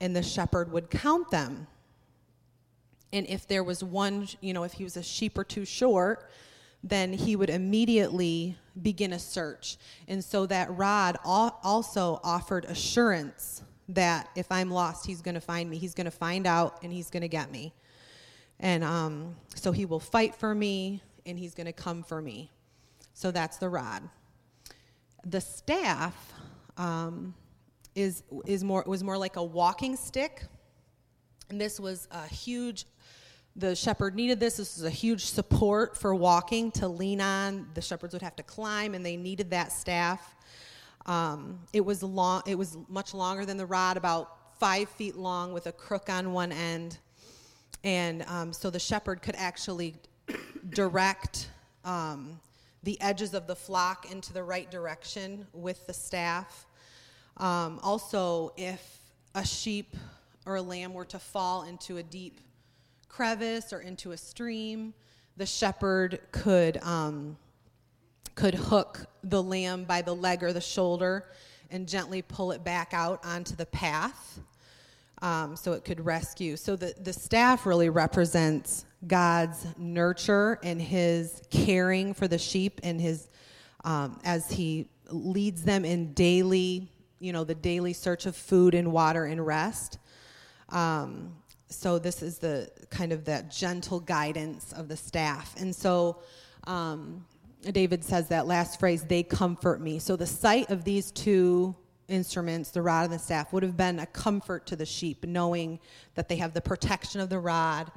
[0.00, 1.66] and the shepherd would count them.
[3.12, 6.30] And if there was one, you know, if he was a sheep or two short,
[6.84, 9.78] then he would immediately begin a search.
[10.06, 15.68] And so that rod also offered assurance that if I'm lost, he's going to find
[15.68, 15.78] me.
[15.78, 17.72] He's going to find out and he's going to get me.
[18.60, 21.02] And um, so he will fight for me.
[21.28, 22.50] and he's going to come for me.
[23.12, 24.02] So that's the rod.
[25.24, 26.32] The staff
[26.76, 27.34] um,
[27.94, 30.44] is, is more, was more like a walking stick.
[31.50, 32.86] And this was a huge,
[33.58, 34.56] the shepherd needed this.
[34.56, 37.66] This was a huge support for walking to lean on.
[37.74, 40.36] The shepherds would have to climb, and they needed that staff.
[41.06, 42.42] Um, it was long.
[42.46, 46.32] It was much longer than the rod, about five feet long, with a crook on
[46.32, 46.98] one end,
[47.82, 49.96] and um, so the shepherd could actually
[50.70, 51.50] direct
[51.84, 52.38] um,
[52.84, 56.64] the edges of the flock into the right direction with the staff.
[57.38, 58.98] Um, also, if
[59.34, 59.96] a sheep
[60.46, 62.40] or a lamb were to fall into a deep
[63.08, 64.94] crevice or into a stream,
[65.36, 67.36] the shepherd could um,
[68.34, 71.26] could hook the lamb by the leg or the shoulder
[71.70, 74.40] and gently pull it back out onto the path
[75.22, 76.56] um, so it could rescue.
[76.56, 83.00] So the, the staff really represents God's nurture and his caring for the sheep and
[83.00, 83.28] his
[83.84, 86.88] um, as he leads them in daily,
[87.20, 89.98] you know, the daily search of food and water and rest.
[90.68, 91.34] Um,
[91.68, 95.54] so this is the kind of that gentle guidance of the staff.
[95.58, 96.18] And so
[96.64, 97.24] um,
[97.62, 99.98] David says that last phrase, they comfort me.
[99.98, 101.76] So the sight of these two
[102.08, 105.78] instruments, the rod and the staff, would have been a comfort to the sheep, knowing
[106.14, 107.90] that they have the protection of the rod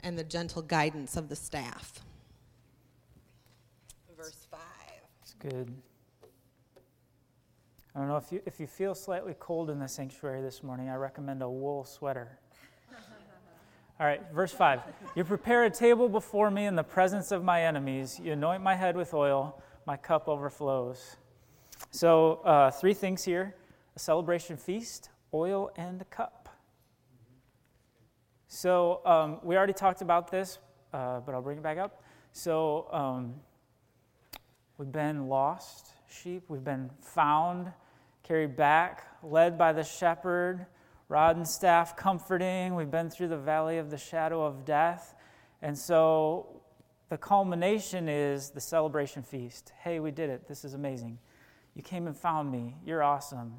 [0.00, 2.00] and the gentle guidance of the staff.
[4.16, 4.60] Verse 5.
[5.22, 5.74] It's good.
[7.94, 10.88] I don't know if you, if you feel slightly cold in the sanctuary this morning,
[10.88, 12.38] I recommend a wool sweater.
[14.00, 14.80] All right, verse 5.
[15.16, 18.20] You prepare a table before me in the presence of my enemies.
[18.22, 21.16] You anoint my head with oil, my cup overflows.
[21.90, 23.56] So, uh, three things here
[23.96, 26.48] a celebration feast, oil, and a cup.
[28.46, 30.60] So, um, we already talked about this,
[30.92, 32.04] uh, but I'll bring it back up.
[32.30, 33.34] So, um,
[34.76, 37.72] we've been lost sheep, we've been found,
[38.22, 40.66] carried back, led by the shepherd
[41.08, 42.74] rod and staff comforting.
[42.74, 45.14] We've been through the valley of the shadow of death.
[45.62, 46.60] And so
[47.08, 49.72] the culmination is the celebration feast.
[49.82, 50.46] Hey, we did it.
[50.46, 51.18] This is amazing.
[51.74, 52.76] You came and found me.
[52.84, 53.54] You're awesome.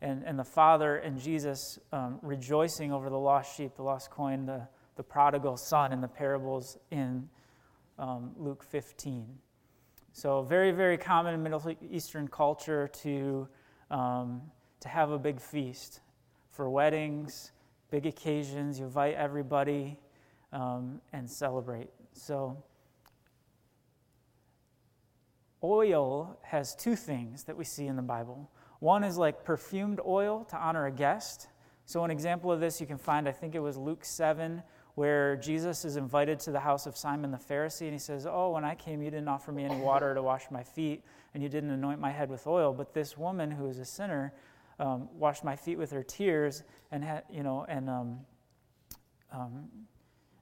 [0.00, 4.46] And, and the Father and Jesus um, rejoicing over the lost sheep, the lost coin,
[4.46, 7.28] the, the prodigal son in the parables in
[7.98, 9.26] um, Luke 15.
[10.12, 13.48] So, very, very common in Middle Eastern culture to,
[13.90, 14.42] um,
[14.80, 16.00] to have a big feast
[16.54, 17.50] for weddings,
[17.90, 18.78] big occasions.
[18.78, 19.98] You invite everybody
[20.52, 21.90] um, and celebrate.
[22.12, 22.62] So,
[25.62, 28.50] oil has two things that we see in the Bible.
[28.78, 31.48] One is like perfumed oil to honor a guest.
[31.86, 34.62] So, an example of this you can find, I think it was Luke 7,
[34.94, 38.52] where Jesus is invited to the house of Simon the Pharisee, and he says, Oh,
[38.52, 41.02] when I came, you didn't offer me any water to wash my feet,
[41.34, 42.72] and you didn't anoint my head with oil.
[42.72, 44.32] But this woman who is a sinner
[44.78, 48.20] um, washed my feet with her tears and had, you know, and um,
[49.32, 49.68] um,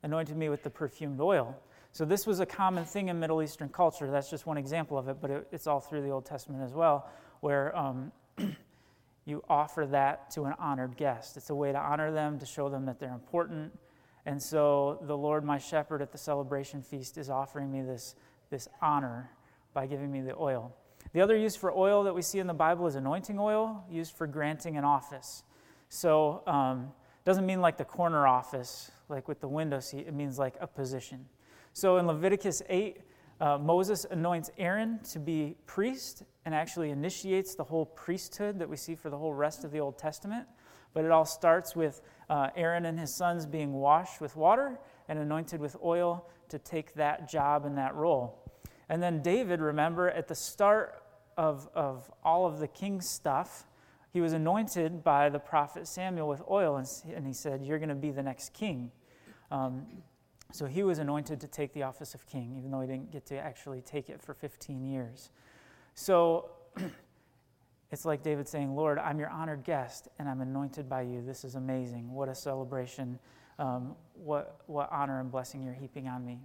[0.03, 1.57] anointed me with the perfumed oil.
[1.93, 4.11] So this was a common thing in Middle Eastern culture.
[4.11, 6.73] That's just one example of it, but it, it's all through the Old Testament as
[6.73, 8.13] well, where um,
[9.27, 11.37] you offer that to an honored guest.
[11.37, 13.79] It's a way to honor them, to show them that they're important.
[14.25, 18.15] And so the Lord, my shepherd, at the celebration feast is offering me this,
[18.51, 19.31] this honor
[19.75, 20.75] by giving me the oil.
[21.13, 24.15] The other use for oil that we see in the Bible is anointing oil, used
[24.15, 25.45] for granting an office.
[25.91, 26.93] So um,
[27.25, 30.07] doesn't mean like the corner office, like with the window seat.
[30.09, 31.27] It means like a position.
[31.75, 33.01] So in Leviticus 8,
[33.41, 38.77] uh, Moses anoints Aaron to be priest and actually initiates the whole priesthood that we
[38.77, 40.47] see for the whole rest of the Old Testament.
[40.95, 45.19] But it all starts with uh, Aaron and his sons being washed with water and
[45.19, 48.39] anointed with oil to take that job and that role.
[48.89, 51.02] And then David, remember, at the start
[51.37, 53.67] of, of all of the king's stuff,
[54.13, 57.89] he was anointed by the prophet Samuel with oil, and, and he said, You're going
[57.89, 58.91] to be the next king.
[59.51, 59.87] Um,
[60.53, 63.25] so he was anointed to take the office of king, even though he didn't get
[63.27, 65.31] to actually take it for 15 years.
[65.95, 66.51] So
[67.91, 71.23] it's like David saying, Lord, I'm your honored guest, and I'm anointed by you.
[71.25, 72.13] This is amazing.
[72.13, 73.19] What a celebration.
[73.59, 76.39] Um, what, what honor and blessing you're heaping on me.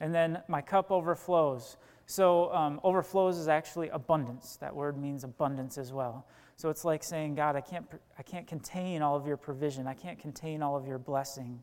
[0.00, 1.76] And then my cup overflows.
[2.06, 4.56] So, um, overflows is actually abundance.
[4.60, 6.26] That word means abundance as well.
[6.56, 7.86] So, it's like saying, God, I can't,
[8.18, 11.60] I can't contain all of your provision, I can't contain all of your blessing.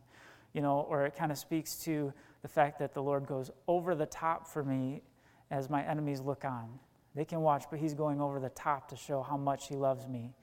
[0.54, 2.14] You know, or it kind of speaks to
[2.44, 5.02] the fact that the Lord goes over the top for me
[5.50, 6.80] as my enemies look on.
[7.16, 10.08] They can watch, but He's going over the top to show how much He loves
[10.08, 10.34] me.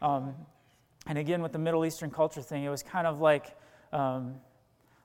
[0.00, 0.34] Um,
[1.06, 3.56] and again, with the Middle Eastern culture thing, it was kind of like,
[3.92, 4.36] um,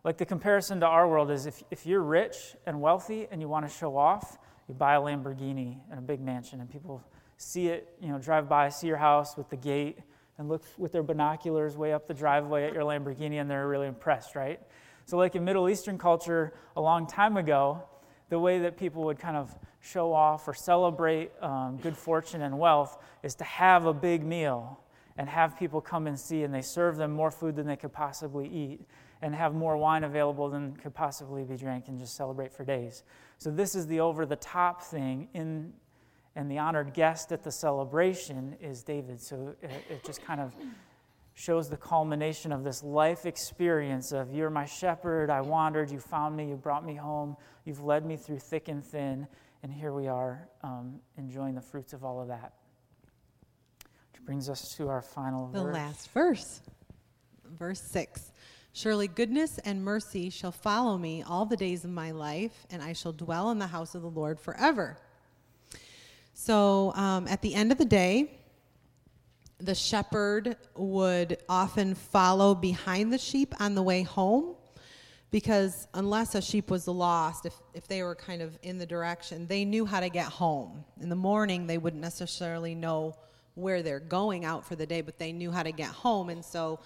[0.07, 3.49] Like the comparison to our world is if, if you're rich and wealthy and you
[3.49, 4.37] want to show off,
[4.69, 7.03] you buy a Lamborghini and a big mansion, and people
[7.35, 9.99] see it, you know, drive by, see your house with the gate,
[10.37, 13.87] and look with their binoculars way up the driveway at your Lamborghini, and they're really
[13.87, 14.61] impressed, right?
[15.03, 17.83] So, like in Middle Eastern culture a long time ago,
[18.29, 22.57] the way that people would kind of show off or celebrate um, good fortune and
[22.57, 24.79] wealth is to have a big meal
[25.17, 27.91] and have people come and see, and they serve them more food than they could
[27.91, 28.87] possibly eat,
[29.21, 33.03] and have more wine available than could possibly be drank, and just celebrate for days.
[33.37, 35.73] So, this is the over the top thing, in,
[36.35, 39.21] and the honored guest at the celebration is David.
[39.21, 40.53] So, it, it just kind of
[41.37, 46.35] shows the culmination of this life experience of you're my shepherd, I wandered, you found
[46.35, 49.27] me, you brought me home, you've led me through thick and thin,
[49.61, 52.53] and here we are um, enjoying the fruits of all of that.
[54.11, 55.73] Which brings us to our final the verse.
[55.75, 56.61] last verse,
[57.59, 58.31] verse 6.
[58.77, 62.93] Surely goodness and mercy shall follow me all the days of my life, and I
[62.93, 64.99] shall dwell in the house of the Lord forever.
[66.35, 68.37] So um, at the end of the day,
[69.57, 74.53] the shepherd would often follow behind the sheep on the way home
[75.31, 79.47] because unless a sheep was lost, if, if they were kind of in the direction,
[79.47, 80.85] they knew how to get home.
[81.01, 83.15] In the morning, they wouldn't necessarily know
[83.55, 86.29] where they're going out for the day, but they knew how to get home.
[86.29, 86.79] And so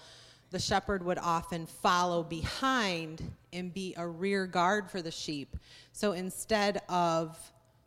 [0.52, 3.22] the shepherd would often follow behind
[3.52, 5.56] and be a rear guard for the sheep.
[5.92, 7.36] So instead of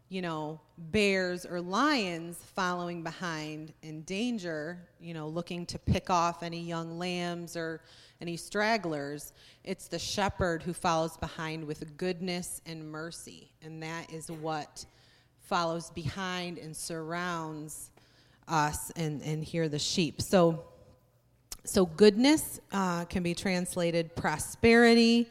[0.10, 6.44] you know, bears or lions following behind in danger, you know, looking to pick off
[6.44, 7.82] any young lambs or
[8.22, 9.34] any stragglers.
[9.64, 13.52] It's the shepherd who follows behind with goodness and mercy.
[13.64, 14.86] And that is what
[15.42, 17.90] follows behind and surrounds
[18.48, 20.22] us and, and here the sheep.
[20.22, 20.64] So,
[21.66, 25.28] so goodness uh, can be translated prosperity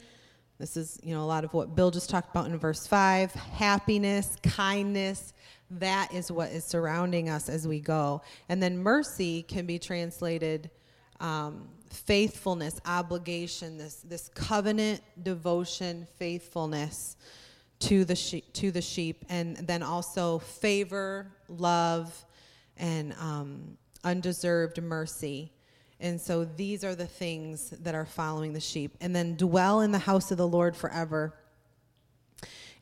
[0.59, 3.33] this is, you know, a lot of what Bill just talked about in verse 5
[3.33, 5.33] happiness, kindness.
[5.71, 8.23] That is what is surrounding us as we go.
[8.49, 10.71] And then mercy can be translated
[11.19, 17.17] um, faithfulness, obligation, this, this covenant, devotion, faithfulness
[17.81, 19.25] to the, sheep, to the sheep.
[19.29, 22.25] And then also favor, love,
[22.77, 25.51] and um, undeserved mercy.
[26.05, 28.95] And so these are the things that are following the sheep.
[29.01, 31.35] And then dwell in the house of the Lord forever.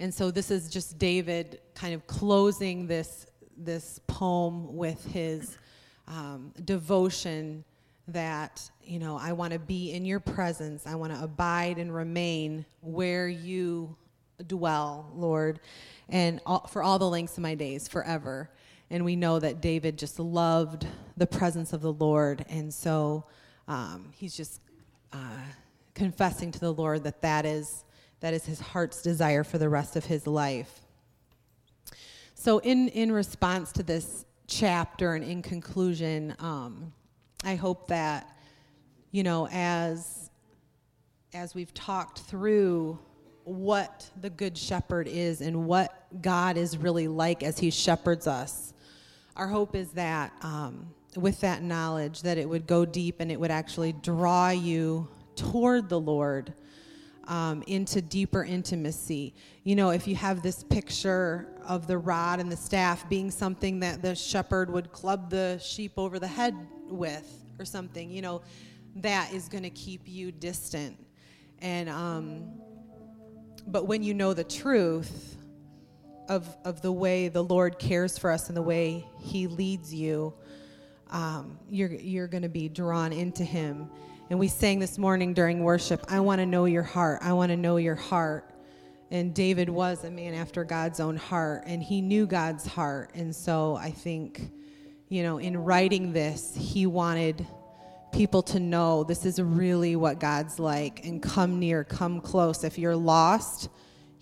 [0.00, 5.56] And so this is just David kind of closing this, this poem with his
[6.08, 7.62] um, devotion
[8.08, 10.84] that, you know, I want to be in your presence.
[10.84, 13.94] I want to abide and remain where you
[14.48, 15.60] dwell, Lord,
[16.08, 18.50] and all, for all the lengths of my days, forever.
[18.93, 20.86] And we know that David just loved
[21.16, 22.45] the presence of the Lord.
[22.51, 23.24] And so
[23.66, 24.61] um, he's just
[25.14, 25.38] uh,
[25.95, 27.84] confessing to the Lord that that is,
[28.20, 30.80] that is his heart's desire for the rest of his life.
[32.34, 36.93] So, in, in response to this chapter and in conclusion, um,
[37.45, 38.36] I hope that,
[39.11, 40.28] you know, as,
[41.32, 42.99] as we've talked through
[43.45, 48.74] what the Good Shepherd is and what God is really like as He shepherds us,
[49.36, 53.38] our hope is that um, with that knowledge that it would go deep and it
[53.38, 56.52] would actually draw you toward the lord
[57.28, 59.34] um, into deeper intimacy.
[59.64, 63.80] You know if you have this picture of the rod and the staff being something
[63.80, 66.54] that the shepherd would club the sheep over the head
[66.88, 68.42] with or something you know
[68.96, 70.98] that is going to keep you distant.
[71.60, 72.50] And um,
[73.66, 75.36] but when you know the truth
[76.32, 80.32] of, of the way the Lord cares for us and the way He leads you,
[81.10, 83.90] um, you're, you're going to be drawn into Him.
[84.30, 87.20] And we sang this morning during worship, I want to know your heart.
[87.22, 88.50] I want to know your heart.
[89.10, 93.10] And David was a man after God's own heart, and he knew God's heart.
[93.14, 94.50] And so I think,
[95.10, 97.46] you know, in writing this, he wanted
[98.10, 102.64] people to know this is really what God's like and come near, come close.
[102.64, 103.68] If you're lost,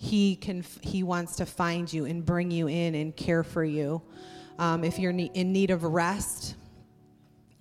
[0.01, 4.01] he can he wants to find you and bring you in and care for you.
[4.57, 6.55] Um, if you're in need of rest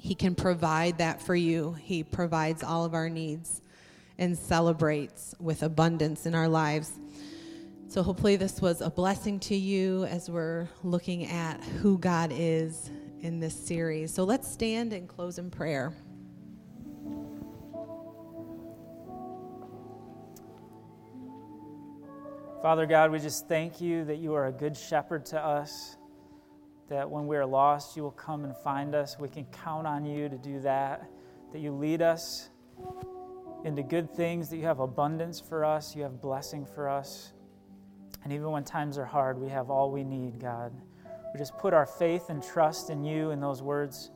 [0.01, 1.75] he can provide that for you.
[1.75, 3.61] He provides all of our needs
[4.17, 6.93] and celebrates with abundance in our lives.
[7.89, 12.91] So hopefully this was a blessing to you as we're looking at who god is
[13.21, 14.15] in this series.
[14.15, 15.93] So let's stand and close in prayer
[22.63, 25.97] Father God, we just thank you that you are a good shepherd to us,
[26.91, 29.19] that when we are lost, you will come and find us.
[29.19, 31.09] We can count on you to do that,
[31.53, 32.51] that you lead us
[33.65, 37.33] into good things, that you have abundance for us, you have blessing for us.
[38.25, 40.71] And even when times are hard, we have all we need, God.
[41.33, 44.11] We just put our faith and trust in you in those words.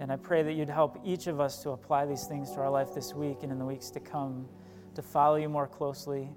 [0.00, 2.70] And I pray that you'd help each of us to apply these things to our
[2.70, 4.48] life this week and in the weeks to come,
[4.96, 6.30] to follow you more closely,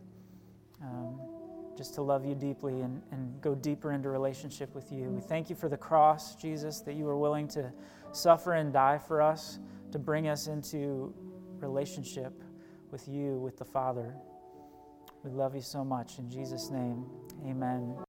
[0.83, 1.19] um,
[1.79, 5.09] just to love you deeply and, and go deeper into relationship with you.
[5.09, 7.71] We thank you for the cross, Jesus, that you were willing to
[8.11, 9.59] suffer and die for us,
[9.93, 11.13] to bring us into
[11.61, 12.43] relationship
[12.91, 14.13] with you, with the Father.
[15.23, 16.19] We love you so much.
[16.19, 17.05] In Jesus' name,
[17.45, 18.08] amen.